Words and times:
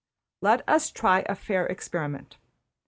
Let 0.41 0.67
us 0.67 0.89
try 0.89 1.23
a 1.29 1.35
fair 1.35 1.67
experiment. 1.67 2.37